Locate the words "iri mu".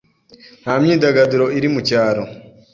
1.57-1.79